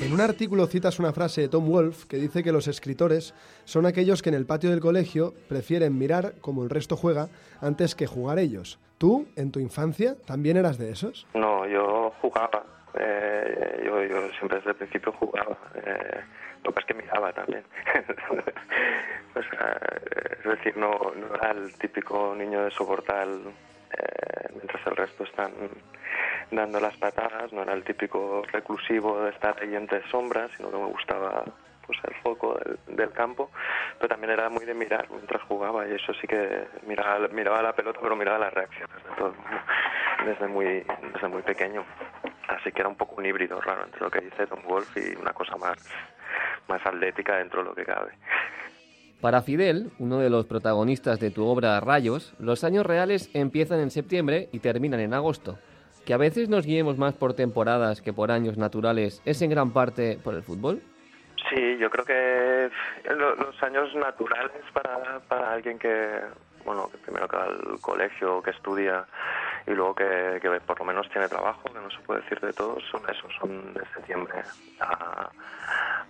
[0.04, 3.32] En un artículo citas una frase de Tom Wolfe que dice que los escritores
[3.64, 7.28] son aquellos que en el patio del colegio prefieren mirar como el resto juega
[7.60, 8.78] antes que jugar ellos.
[8.98, 11.26] ¿Tú, en tu infancia, también eras de esos?
[11.34, 12.64] No, yo jugaba.
[12.98, 15.56] Eh, yo, yo siempre desde el principio jugaba.
[15.76, 16.20] Eh,
[16.64, 17.64] lo que es que miraba también.
[19.34, 19.80] o sea,
[20.38, 23.42] es decir, no, no era el típico niño de soportal
[23.92, 25.52] eh, mientras el resto están
[26.50, 30.76] dando las patadas, no era el típico reclusivo de estar ahí entre sombras, sino que
[30.76, 31.44] me gustaba
[31.90, 33.50] pues el foco del, del campo,
[33.98, 37.72] pero también era muy de mirar mientras jugaba y eso sí que miraba, miraba la
[37.72, 39.60] pelota, pero miraba las reacciones de todo el mundo
[40.24, 41.84] desde muy, desde muy pequeño.
[42.48, 45.16] Así que era un poco un híbrido raro entre lo que dice Tom Wolf y
[45.16, 45.78] una cosa más,
[46.68, 48.12] más atlética dentro de lo que cabe.
[49.20, 53.90] Para Fidel, uno de los protagonistas de tu obra Rayos, los años reales empiezan en
[53.90, 55.58] septiembre y terminan en agosto.
[56.06, 59.72] Que a veces nos guiemos más por temporadas que por años naturales es en gran
[59.72, 60.82] parte por el fútbol.
[61.50, 62.70] Sí, yo creo que
[63.14, 66.20] lo- los años naturales para, para alguien que,
[66.64, 69.04] bueno, que primero que va al colegio, que estudia
[69.66, 72.52] y luego que, que por lo menos tiene trabajo, que no se puede decir de
[72.52, 74.44] todos, son esos, son de septiembre
[74.78, 75.30] a,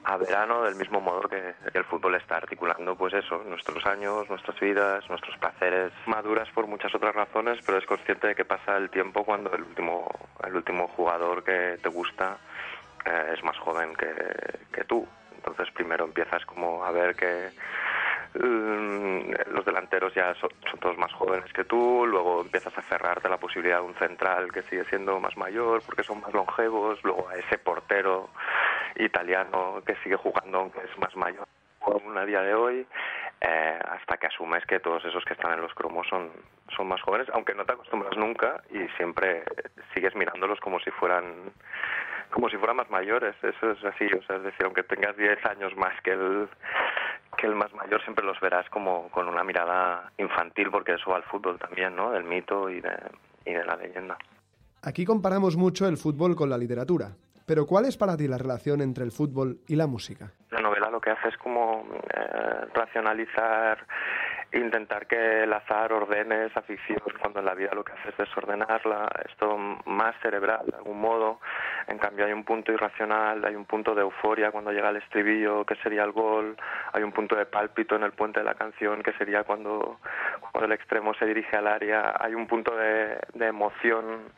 [0.04, 4.28] a verano, del mismo modo que, que el fútbol está articulando, pues eso, nuestros años,
[4.28, 8.76] nuestras vidas, nuestros placeres, maduras por muchas otras razones, pero es consciente de que pasa
[8.76, 10.06] el tiempo cuando el último,
[10.44, 12.36] el último jugador que te gusta
[13.06, 14.12] eh, es más joven que,
[14.72, 15.08] que tú.
[15.40, 17.50] Entonces primero empiezas como a ver que
[18.34, 23.28] mm, los delanteros ya son, son todos más jóvenes que tú, luego empiezas a cerrarte
[23.28, 27.26] la posibilidad de un central que sigue siendo más mayor porque son más longevos, luego
[27.28, 28.28] a ese portero
[28.96, 31.46] italiano que sigue jugando aunque es más mayor
[31.80, 32.86] aún a día de hoy,
[33.40, 36.30] eh, hasta que asumes que todos esos que están en los cromos son,
[36.76, 39.44] son más jóvenes, aunque no te acostumbras nunca y siempre
[39.94, 41.52] sigues mirándolos como si fueran
[42.30, 45.44] como si fueran más mayores, eso es así, o sea, es decir, aunque tengas 10
[45.46, 46.48] años más que el
[47.36, 51.16] que el más mayor siempre los verás como con una mirada infantil porque eso va
[51.16, 52.10] al fútbol también, ¿no?
[52.10, 52.96] Del mito y de,
[53.46, 54.18] y de la leyenda.
[54.82, 57.12] Aquí comparamos mucho el fútbol con la literatura.
[57.50, 60.30] Pero ¿cuál es para ti la relación entre el fútbol y la música?
[60.50, 63.84] La novela lo que hace es como eh, racionalizar,
[64.52, 68.16] intentar que el azar ordene esa ficción cuando en la vida lo que hace es
[68.16, 71.40] desordenarla, es todo más cerebral de algún modo.
[71.90, 75.64] En cambio hay un punto irracional, hay un punto de euforia cuando llega el estribillo,
[75.64, 76.56] que sería el gol,
[76.92, 79.98] hay un punto de pálpito en el puente de la canción, que sería cuando,
[80.52, 84.30] cuando el extremo se dirige al área, hay un punto de, de emoción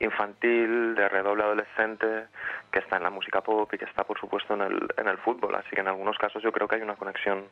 [0.00, 2.26] infantil, de redoble adolescente,
[2.72, 5.18] que está en la música pop y que está, por supuesto, en el, en el
[5.18, 5.54] fútbol.
[5.54, 7.44] Así que en algunos casos yo creo que hay una conexión,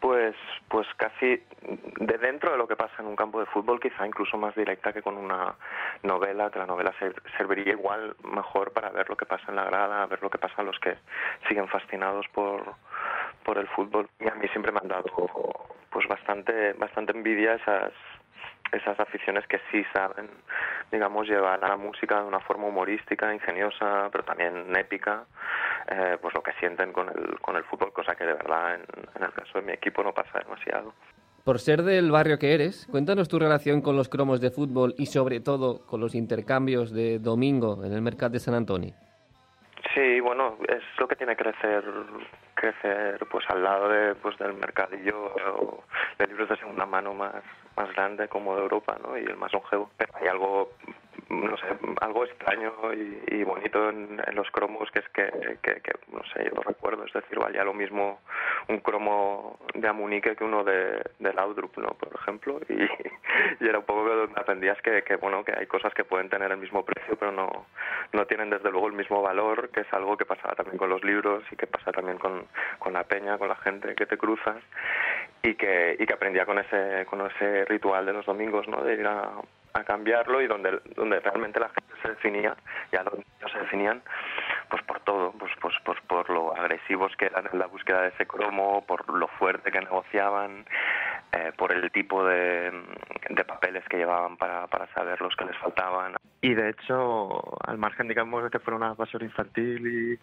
[0.00, 0.34] pues,
[0.68, 1.42] pues casi
[2.00, 4.92] de dentro de lo que pasa en un campo de fútbol, quizá incluso más directa
[4.92, 5.54] que con una
[6.02, 9.64] novela, que la novela ser- serviría igual mejor para ver lo que pasa en la
[9.64, 10.96] grada, ver lo que pasa a los que
[11.48, 12.62] siguen fascinados por,
[13.42, 14.08] por el fútbol.
[14.20, 15.04] Y a mí siempre me han dado
[15.90, 17.92] pues bastante, bastante envidia esas
[18.74, 20.28] esas aficiones que sí saben,
[20.90, 25.24] digamos, llevar a la música de una forma humorística, ingeniosa, pero también épica,
[25.88, 28.82] eh, pues lo que sienten con el, con el fútbol, cosa que de verdad en,
[29.16, 30.94] en el caso de mi equipo no pasa demasiado.
[31.44, 35.06] Por ser del barrio que eres, cuéntanos tu relación con los cromos de fútbol y
[35.06, 38.94] sobre todo con los intercambios de domingo en el Mercat de San Antonio.
[39.92, 41.84] Sí, bueno, es lo que tiene que crecer,
[42.54, 45.84] crecer pues al lado de, pues, del mercadillo o
[46.18, 47.42] de libros de segunda mano más,
[47.76, 49.16] más grande como de Europa, ¿no?
[49.18, 49.90] Y el más longevo.
[49.96, 50.72] Pero hay algo,
[51.28, 51.66] no sé,
[52.00, 56.22] algo extraño y, y bonito en, en los cromos que es que, que, que, no
[56.32, 58.20] sé, yo lo recuerdo, es decir, valía lo mismo
[58.68, 61.88] un cromo de Amunique que uno de, de Laudrup, ¿no?
[61.90, 62.82] Por ejemplo, y,
[63.64, 66.50] y era un poco donde aprendías que, que, bueno, que hay cosas que pueden tener
[66.50, 67.66] el mismo precio, pero no,
[68.12, 71.02] no tienen desde luego el mismo valor, que es algo que pasaba también con los
[71.02, 72.46] libros y que pasa también con,
[72.78, 74.56] con la peña, con la gente que te cruzas
[75.44, 78.82] y que, y que aprendía con ese, con ese ritual de los domingos, ¿no?
[78.82, 79.30] De ir a,
[79.86, 82.56] cambiarlo y donde, donde realmente la gente se definía,
[82.92, 84.02] ya los niños se definían,
[84.70, 88.08] pues por todo, pues, pues, pues por lo agresivos que eran en la búsqueda de
[88.10, 90.64] ese cromo, por lo fuerte que negociaban,
[91.32, 92.70] eh, por el tipo de,
[93.28, 96.14] de papeles que llevaban para, para saber los que les faltaban.
[96.40, 100.18] Y de hecho, al margen, digamos, de que fuera una pasión infantil y,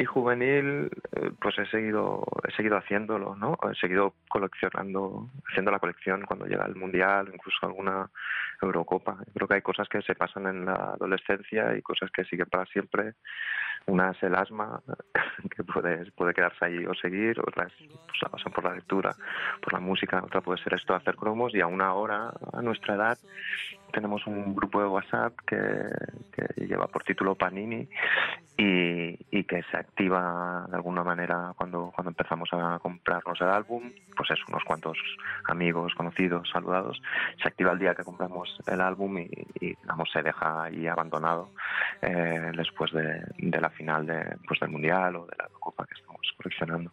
[0.00, 3.58] y juvenil, eh, pues he seguido, he seguido haciéndolo, ¿no?
[3.70, 8.08] He seguido coleccionando, haciendo la colección cuando llega el Mundial, incluso alguna
[8.62, 9.18] Eurocopa.
[9.34, 12.64] Creo que hay cosas que se pasan en la adolescencia y cosas que siguen para
[12.66, 13.12] siempre.
[13.86, 14.80] Una es el asma,
[15.54, 19.14] que puede, puede quedarse ahí o seguir, otras pues, la pasan por la lectura,
[19.60, 23.18] por la música, otra puede ser esto, hacer cromos, y aún ahora, a nuestra edad,
[23.90, 25.56] tenemos un grupo de WhatsApp que,
[26.56, 27.88] lleva por título Panini
[28.56, 34.30] y, que se activa de alguna manera cuando, cuando empezamos a comprarnos el álbum, pues
[34.30, 34.96] es unos cuantos
[35.48, 37.02] amigos, conocidos, saludados,
[37.42, 39.28] se activa el día que compramos el álbum y,
[39.60, 39.76] y
[40.12, 41.50] se deja ahí abandonado
[42.02, 45.94] eh, después de, de, la final de, pues, del Mundial o de la Copa que
[45.94, 46.90] estamos coleccionando.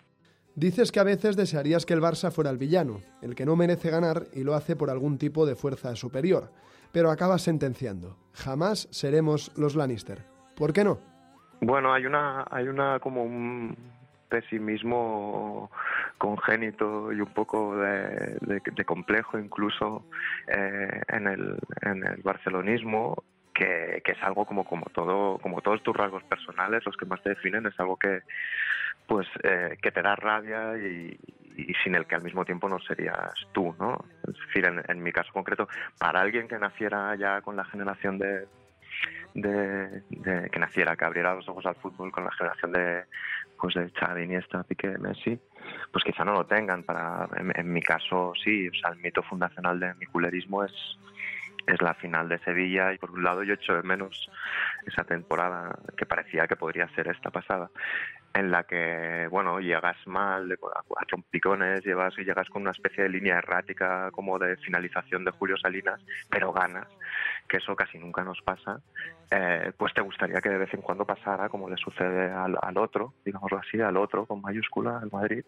[0.56, 3.92] Dices que a veces desearías que el Barça fuera el villano, el que no merece
[3.92, 6.52] ganar y lo hace por algún tipo de fuerza superior,
[6.98, 10.26] pero acabas sentenciando, jamás seremos los Lannister.
[10.56, 10.98] ¿Por qué no?
[11.62, 13.78] Bueno, hay una, hay una como un
[14.30, 15.70] pesimismo
[16.18, 20.06] congénito y un poco de complejo incluso
[20.48, 25.84] eh, en, el, en el barcelonismo que, que, es algo como como todo como todos
[25.84, 28.24] tus rasgos personales los que más te definen es algo que
[29.08, 31.18] pues eh, que te da rabia y,
[31.84, 35.12] sin el que al mismo tiempo no serías tú no es decir en, en mi
[35.12, 35.68] caso concreto
[35.98, 38.46] para alguien que naciera ya con la generación de
[39.34, 43.04] de, que naciera, que abriera los ojos al fútbol con la generación de
[43.60, 45.40] pues de Xavi, Iniesta, Piqué, Messi,
[45.92, 46.84] pues quizá no lo tengan.
[46.84, 50.74] Para, en, en, mi caso sí, o sea, el mito fundacional de mi culerismo es
[51.68, 54.30] es la final de Sevilla y por un lado yo echo de menos
[54.86, 57.70] esa temporada que parecía que podría ser esta pasada
[58.34, 63.10] en la que, bueno, llegas mal, a trompicones, llevas y llegas con una especie de
[63.10, 66.88] línea errática como de finalización de Julio Salinas, pero ganas,
[67.48, 68.80] que eso casi nunca nos pasa,
[69.32, 72.78] eh, pues te gustaría que de vez en cuando pasara, como le sucede al, al
[72.78, 75.44] otro, digámoslo así, al otro, con mayúscula, al Madrid,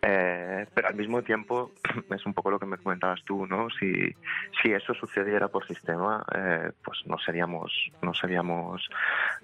[0.00, 1.72] eh, pero al mismo tiempo
[2.10, 3.68] es un poco lo que me comentabas tú, ¿no?
[3.70, 4.14] Si,
[4.62, 8.88] si eso sucediera por sistema, eh, pues no seríamos, no seríamos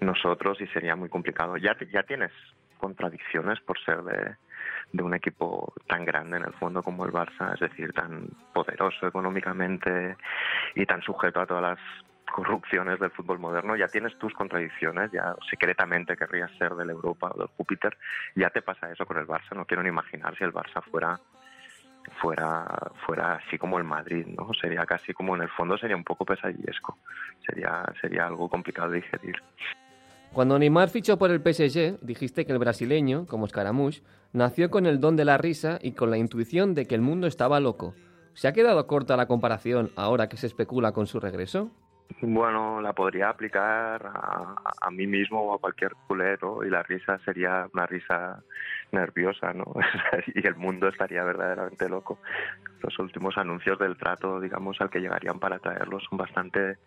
[0.00, 1.56] nosotros y sería muy complicado.
[1.56, 2.32] Ya, ya tienes
[2.84, 7.60] contradicciones por ser de, un equipo tan grande en el fondo como el Barça, es
[7.60, 10.16] decir, tan poderoso económicamente
[10.74, 11.78] y tan sujeto a todas las
[12.30, 17.38] corrupciones del fútbol moderno, ya tienes tus contradicciones, ya secretamente querrías ser del Europa o
[17.38, 17.96] del Júpiter,
[18.34, 21.18] ya te pasa eso con el Barça, no quiero ni imaginar si el Barça fuera
[22.20, 22.66] fuera
[23.06, 24.52] fuera así como el Madrid, ¿no?
[24.52, 26.98] Sería casi como en el fondo sería un poco pesadillesco.
[27.46, 29.42] Sería sería algo complicado de digerir.
[30.34, 34.98] Cuando Neymar fichó por el PSG, dijiste que el brasileño, como Scaramouche, nació con el
[34.98, 37.94] don de la risa y con la intuición de que el mundo estaba loco.
[38.32, 41.70] ¿Se ha quedado corta la comparación ahora que se especula con su regreso?
[42.20, 47.16] Bueno, la podría aplicar a, a, mí mismo o a cualquier culero y la risa
[47.24, 48.42] sería una risa
[48.94, 49.64] nerviosa, ¿no?
[50.34, 52.20] y el mundo estaría verdaderamente loco.
[52.80, 56.78] Los últimos anuncios del trato, digamos, al que llegarían para traerlos son bastante,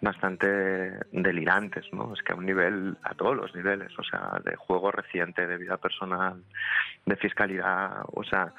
[0.00, 0.46] bastante
[1.12, 2.12] delirantes, ¿no?
[2.14, 5.56] Es que a un nivel, a todos los niveles, o sea, de juego reciente, de
[5.56, 6.42] vida personal,
[7.04, 8.52] de fiscalidad, o sea,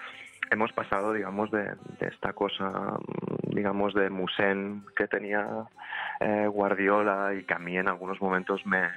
[0.52, 1.64] hemos pasado, digamos, de,
[2.00, 2.98] de, esta cosa,
[3.44, 5.66] digamos, de Musen que tenía
[6.20, 8.90] eh, Guardiola y que a mí en algunos momentos me,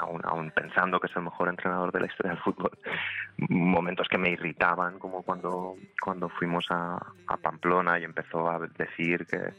[0.00, 2.70] aún, pensando que es el mejor entrenador de la historia del fútbol,
[3.48, 6.98] momentos que me irritaban, como cuando, cuando fuimos a,
[7.42, 9.52] Pamplona y empezó a decir que,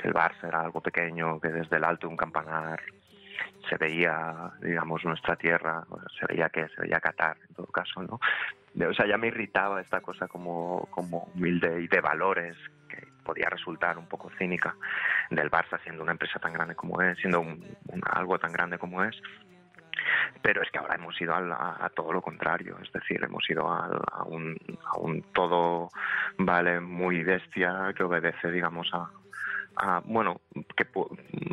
[0.00, 2.80] el Barça era algo pequeño, que desde el alto de un campanar
[3.68, 5.84] se veía, digamos, nuestra tierra,
[6.20, 8.20] se veía que se veía Qatar, en todo caso, ¿no?
[8.88, 12.56] O sea, ya me irritaba esta cosa como, como humilde y de valores
[12.88, 14.76] que podía resultar un poco cínica
[15.30, 17.44] del Barça siendo una empresa tan grande como es, siendo
[18.12, 19.16] algo tan grande como es.
[20.42, 23.48] Pero es que ahora hemos ido a, a, a todo lo contrario, es decir, hemos
[23.48, 25.88] ido a, a, un, a un todo
[26.38, 29.10] vale muy bestia que obedece, digamos, a,
[29.76, 30.40] a, bueno,
[30.76, 30.86] que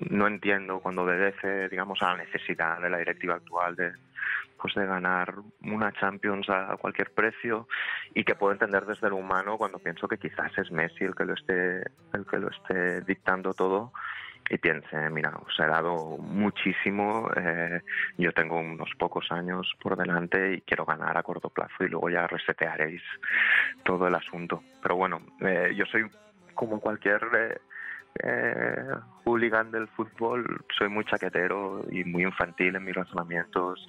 [0.10, 3.92] no entiendo cuando obedece, digamos, a la necesidad de la directiva actual de,
[4.63, 7.68] pues de ganar una Champions a cualquier precio
[8.13, 11.26] y que puedo entender desde lo humano cuando pienso que quizás es Messi el que
[11.26, 13.92] lo esté, el que lo esté dictando todo
[14.49, 17.82] y piense, mira, os he dado muchísimo, eh,
[18.17, 22.10] yo tengo unos pocos años por delante y quiero ganar a corto plazo y luego
[22.10, 23.01] ya resetearéis
[23.84, 24.63] todo el asunto.
[24.82, 26.06] Pero bueno, eh, yo soy
[26.53, 27.58] como cualquier eh,
[28.21, 33.86] eh, hooligan del fútbol, soy muy chaquetero y muy infantil en mis razonamientos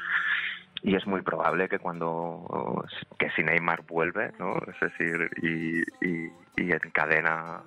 [0.85, 2.85] y es muy probable que cuando
[3.19, 4.55] que si Neymar vuelve, ¿no?
[4.69, 7.63] Es decir, y, y, y encadena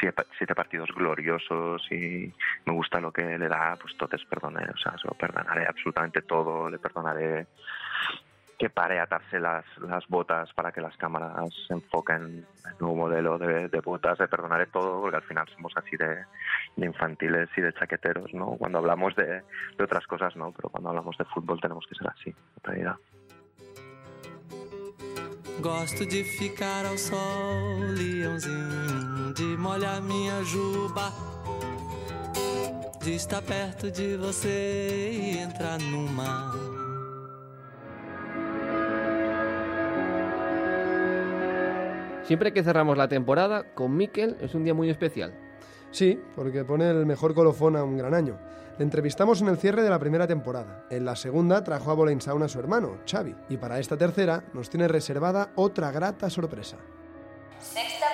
[0.00, 4.98] siete, partidos gloriosos y me gusta lo que le da, pues entonces perdone, o sea,
[4.98, 7.46] se lo perdonaré absolutamente todo, le perdonaré
[8.58, 12.78] que pare a atarse las, las botas para que las cámaras se enfoquen en el
[12.80, 16.24] nuevo modelo de, de botas, le perdonaré todo, porque al final somos así de,
[16.76, 18.56] de, infantiles y de chaqueteros, ¿no?
[18.56, 19.42] Cuando hablamos de,
[19.76, 22.96] de otras cosas, no, pero cuando hablamos de fútbol tenemos que ser así, en realidad.
[25.60, 31.12] Gosto de ficar ao sol, leãozinho, de molhar minha juba.
[33.06, 36.08] de estar perto de você e entrar no
[42.26, 45.32] Siempre que cerramos la temporada, con Miquel es un día muy especial.
[45.92, 48.36] Sí, porque pone el mejor colofón a un gran año.
[48.76, 50.86] Le entrevistamos en el cierre de la primera temporada.
[50.90, 53.36] En la segunda trajo a Bolensaun a su hermano, Xavi.
[53.48, 56.78] Y para esta tercera nos tiene reservada otra grata sorpresa.
[57.60, 58.06] Sexta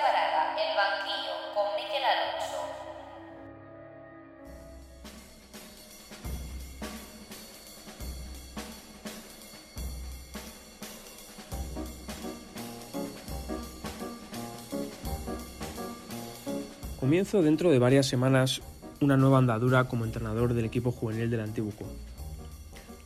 [17.03, 18.61] Comienzo dentro de varias semanas
[19.01, 21.73] una nueva andadura como entrenador del equipo juvenil del Antiguo.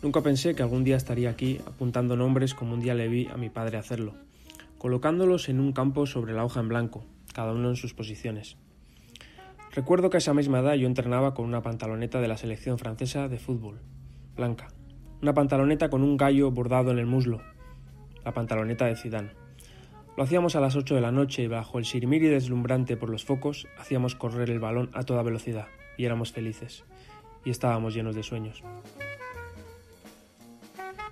[0.04, 3.38] Nunca pensé que algún día estaría aquí apuntando nombres como un día le vi a
[3.38, 4.14] mi padre hacerlo,
[4.78, 8.58] colocándolos en un campo sobre la hoja en blanco, cada uno en sus posiciones.
[9.72, 13.28] Recuerdo que a esa misma edad yo entrenaba con una pantaloneta de la selección francesa
[13.28, 13.80] de fútbol,
[14.36, 14.68] blanca,
[15.24, 17.42] una pantaloneta con un gallo bordado en el muslo,
[18.24, 19.47] la pantaloneta de Zidane.
[20.18, 23.24] Lo hacíamos a las 8 de la noche y bajo el sirimiri deslumbrante por los
[23.24, 26.86] focos hacíamos correr el balón a toda velocidad y éramos felices
[27.46, 28.64] y estábamos llenos de sueños.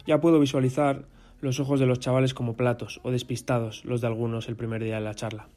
[0.08, 1.06] Ya puedo visualizar
[1.40, 4.96] los ojos de los chavales como platos o despistados los de algunos el primer día
[4.96, 5.50] de la charla.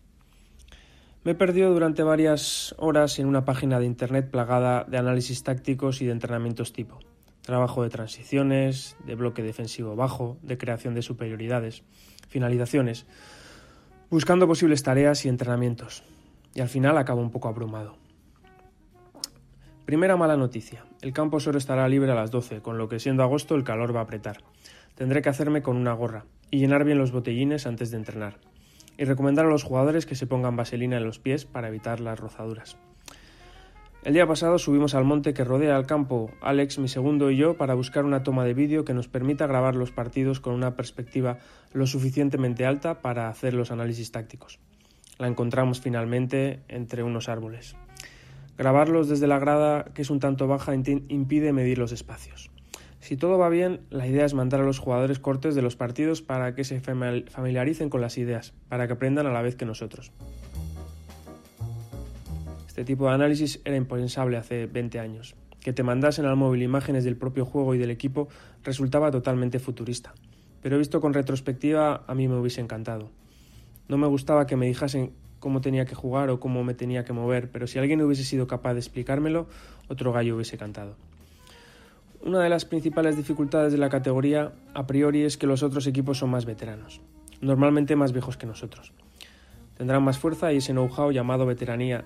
[1.25, 6.03] Me he perdido durante varias horas en una página de internet plagada de análisis tácticos
[6.03, 6.99] y de entrenamientos tipo.
[7.41, 11.83] Trabajo de transiciones, de bloque defensivo bajo, de creación de superioridades,
[12.29, 13.07] finalizaciones,
[14.11, 16.03] buscando posibles tareas y entrenamientos.
[16.55, 17.97] Y al final acabo un poco abrumado.
[19.85, 20.85] Primera mala noticia.
[21.03, 23.95] El campo solo estará libre a las 12, con lo que siendo agosto el calor
[23.95, 24.39] va a apretar.
[24.95, 28.39] Tendré que hacerme con una gorra y llenar bien los botellines antes de entrenar.
[28.97, 32.19] Y recomendar a los jugadores que se pongan vaselina en los pies para evitar las
[32.19, 32.77] rozaduras.
[34.05, 37.57] El día pasado subimos al monte que rodea el campo, Alex, mi segundo y yo,
[37.57, 41.39] para buscar una toma de vídeo que nos permita grabar los partidos con una perspectiva
[41.73, 44.61] lo suficientemente alta para hacer los análisis tácticos.
[45.19, 47.75] La encontramos finalmente entre unos árboles.
[48.57, 52.51] Grabarlos desde la grada, que es un tanto baja, impide medir los espacios.
[53.01, 56.23] Si todo va bien, la idea es mandar a los jugadores cortes de los partidos
[56.23, 60.13] para que se familiaricen con las ideas, para que aprendan a la vez que nosotros.
[62.79, 65.35] Este tipo de análisis era impensable hace 20 años.
[65.61, 68.29] Que te mandasen al móvil imágenes del propio juego y del equipo
[68.63, 70.15] resultaba totalmente futurista.
[70.63, 73.11] Pero visto con retrospectiva, a mí me hubiese encantado.
[73.89, 75.11] No me gustaba que me dijasen
[75.41, 78.47] cómo tenía que jugar o cómo me tenía que mover, pero si alguien hubiese sido
[78.47, 79.49] capaz de explicármelo,
[79.89, 80.95] otro gallo hubiese cantado.
[82.23, 86.19] Una de las principales dificultades de la categoría a priori es que los otros equipos
[86.19, 87.01] son más veteranos,
[87.41, 88.93] normalmente más viejos que nosotros.
[89.77, 92.05] Tendrán más fuerza y ese know-how llamado veteranía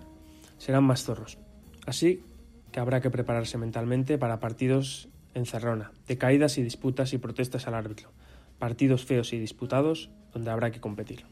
[0.62, 1.38] serán más zorros.
[1.86, 2.22] Así
[2.70, 7.66] que habrá que prepararse mentalmente para partidos en cerrona, de caídas y disputas y protestas
[7.66, 8.12] al árbitro,
[8.60, 11.24] partidos feos y disputados donde habrá que competir.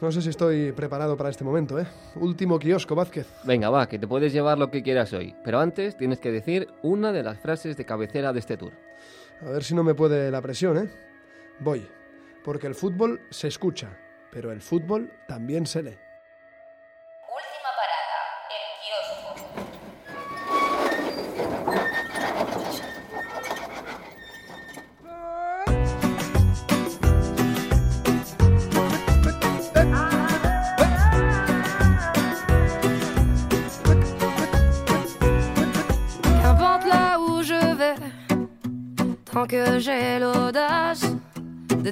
[0.00, 1.86] No sé si estoy preparado para este momento, ¿eh?
[2.16, 3.26] Último kiosco, Vázquez.
[3.44, 5.34] Venga, va, que te puedes llevar lo que quieras hoy.
[5.44, 8.72] Pero antes tienes que decir una de las frases de cabecera de este tour.
[9.40, 10.90] A ver si no me puede la presión, ¿eh?
[11.60, 11.86] Voy.
[12.44, 13.96] Porque el fútbol se escucha,
[14.30, 15.98] pero el fútbol también se lee.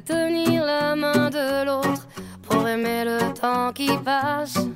[0.03, 2.07] Tenir la main de l'autre
[2.43, 4.69] pour aimer le temps qui passe.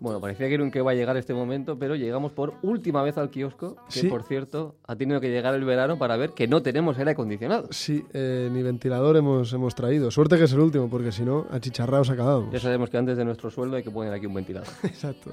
[0.00, 3.30] Bueno, parecía que nunca iba a llegar este momento, pero llegamos por última vez al
[3.30, 4.08] kiosco, que Sí.
[4.08, 7.68] por cierto ha tenido que llegar el verano para ver que no tenemos aire acondicionado.
[7.70, 10.10] Sí, eh, ni ventilador hemos, hemos traído.
[10.10, 12.52] Suerte que es el último, porque si no, achicharrados acabamos.
[12.52, 14.68] Ya sabemos que antes de nuestro sueldo hay que poner aquí un ventilador.
[14.82, 15.30] Exacto.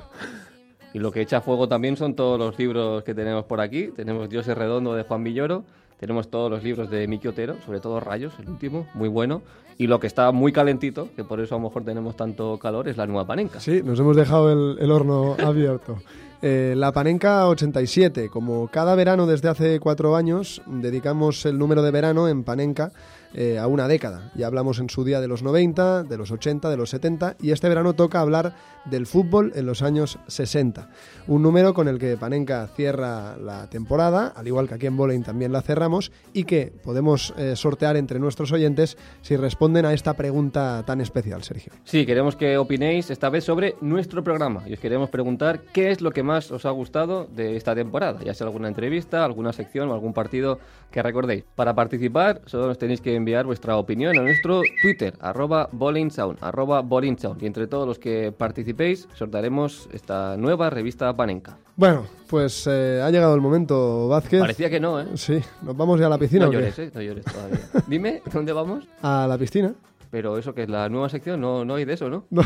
[0.93, 3.89] Y lo que echa fuego también son todos los libros que tenemos por aquí.
[3.95, 5.65] Tenemos Dioses Redondo de Juan Villoro,
[6.01, 9.43] tenemos todos los libros de Miki Otero, sobre todo Rayos, el último, muy bueno.
[9.77, 12.87] Y lo que está muy calentito, que por eso a lo mejor tenemos tanto calor,
[12.87, 13.59] es la nueva panenca.
[13.59, 15.99] Sí, nos hemos dejado el, el horno abierto.
[16.41, 21.91] Eh, la Panenka 87, como cada verano desde hace cuatro años, dedicamos el número de
[21.91, 22.91] verano en Panenka
[23.33, 24.31] eh, a una década.
[24.35, 27.51] Ya hablamos en su día de los 90, de los 80, de los 70 y
[27.51, 28.53] este verano toca hablar
[28.85, 30.89] del fútbol en los años 60.
[31.27, 35.23] Un número con el que Panenka cierra la temporada, al igual que aquí en Boleyn
[35.23, 40.13] también la cerramos, y que podemos eh, sortear entre nuestros oyentes si responden a esta
[40.15, 41.73] pregunta tan especial, Sergio.
[41.83, 46.01] Sí, queremos que opinéis esta vez sobre nuestro programa y os queremos preguntar qué es
[46.01, 49.89] lo que más os ha gustado de esta temporada, ya sea alguna entrevista, alguna sección
[49.89, 50.59] o algún partido
[50.91, 51.43] que recordéis.
[51.55, 56.81] Para participar solo nos tenéis que enviar vuestra opinión a nuestro Twitter, arroba bowlingsound, arroba
[56.81, 61.57] bowlingsound, y entre todos los que participéis sortearemos esta nueva revista Panenka.
[61.75, 64.41] Bueno, pues eh, ha llegado el momento, Vázquez.
[64.41, 65.05] Parecía que no, ¿eh?
[65.15, 66.45] Sí, nos vamos ya a la piscina.
[66.45, 66.91] No llores, ¿eh?
[66.93, 67.59] No llores todavía.
[67.87, 68.87] Dime, ¿dónde vamos?
[69.01, 69.73] A la piscina.
[70.11, 72.25] Pero eso que es la nueva sección, no, no hay de eso, ¿no?
[72.31, 72.43] No.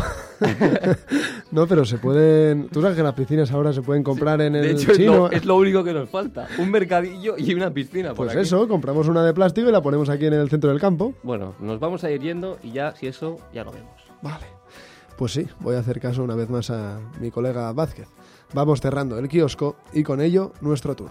[1.51, 2.70] no, pero se pueden.
[2.70, 5.16] Tú sabes que las piscinas ahora se pueden comprar en el De hecho, es chino.
[5.16, 6.47] lo, es lo único que nos falta.
[6.59, 8.09] Un mercadillo y una piscina.
[8.09, 8.41] por Pues aquí.
[8.41, 11.13] eso, compramos una de plástico y la ponemos aquí en el centro del campo.
[11.24, 13.91] Bueno, nos vamos a ir yendo y ya, si eso, ya lo vemos.
[14.22, 14.45] Vale.
[15.18, 18.09] Pues sí, voy a hacer caso una vez más a mi colega Vázquez.
[18.53, 21.09] Vamos cerrando el kiosco y con ello nuestro tour.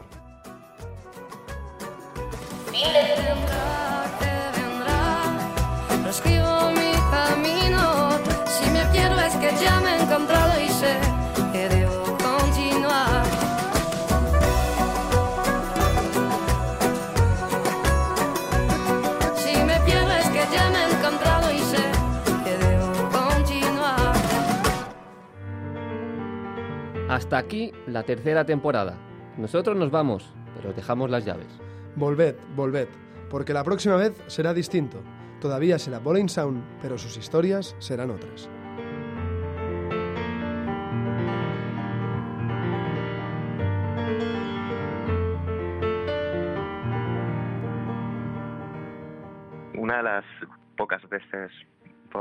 [27.35, 28.97] Hasta aquí la tercera temporada.
[29.39, 31.49] Nosotros nos vamos, pero os dejamos las llaves.
[31.97, 32.87] Volved, volved,
[33.28, 34.99] porque la próxima vez será distinto.
[35.41, 38.49] Todavía será Bowling Sound, pero sus historias serán otras.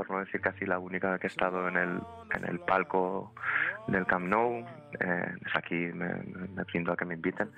[0.04, 2.00] Por no decir casi la única, que he estado en el,
[2.36, 3.34] en el palco
[3.88, 4.66] del Camp Nou,
[5.00, 6.14] eh, desde aquí me,
[6.56, 7.50] me brindo a que me inviten,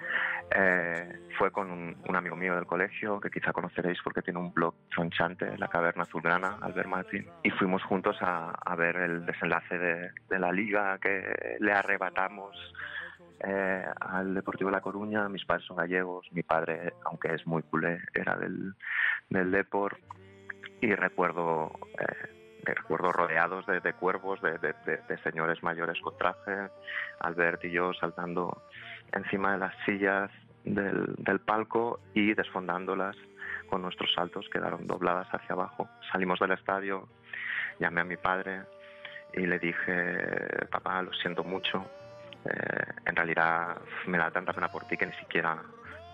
[0.55, 4.53] eh, fue con un, un amigo mío del colegio, que quizá conoceréis porque tiene un
[4.53, 9.77] blog tronchante, La Caverna Azulgrana, Albert Martín, y fuimos juntos a, a ver el desenlace
[9.77, 12.55] de, de la liga que le arrebatamos
[13.43, 15.29] eh, al Deportivo de La Coruña.
[15.29, 18.73] Mis padres son gallegos, mi padre, aunque es muy culé, era del,
[19.29, 19.97] del Depor.
[20.81, 22.34] Y recuerdo eh,
[22.73, 26.69] recuerdo rodeados de, cuervos, de, señores mayores con traje,
[27.19, 28.63] Albert y yo saltando
[29.11, 30.31] encima de las sillas
[30.63, 33.15] del, del palco y desfondándolas
[33.69, 35.87] con nuestros saltos, quedaron dobladas hacia abajo.
[36.11, 37.07] Salimos del estadio,
[37.79, 38.61] llamé a mi padre
[39.33, 41.85] y le dije, papá, lo siento mucho,
[42.45, 45.57] eh, en realidad me da tanta pena por ti que ni siquiera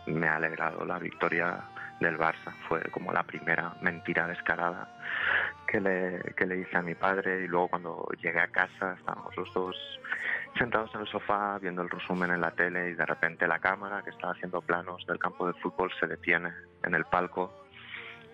[0.07, 1.59] me ha alegrado la victoria
[2.01, 2.51] del Barça.
[2.67, 4.89] Fue como la primera mentira descarada
[5.67, 9.35] que le, que le hice a mi padre y luego cuando llegué a casa estábamos
[9.37, 9.75] los dos
[10.57, 14.01] sentados en el sofá viendo el resumen en la tele y de repente la cámara
[14.03, 16.51] que estaba haciendo planos del campo de fútbol se detiene
[16.83, 17.53] en el palco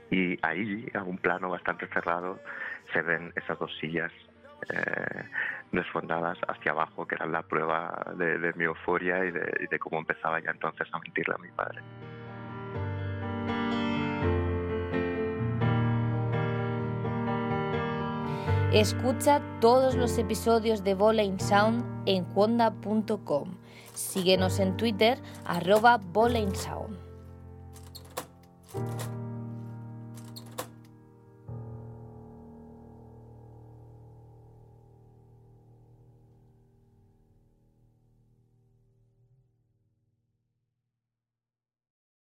[0.09, 2.39] y ahí, a un plano bastante cerrado,
[2.93, 4.11] se ven esas dos sillas
[4.69, 5.23] eh,
[5.71, 9.99] desfondadas hacia abajo, que eran la prueba de, mi euforia y de, y de cómo
[9.99, 11.81] empezaba ya entonces a mentirle a mi padre.
[18.73, 23.55] Escucha todos los episodios de Bowling Sound en wanda.com.
[23.93, 26.97] Síguenos en Twitter, arroba Bowling Sound.